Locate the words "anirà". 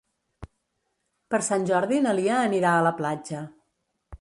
2.49-2.73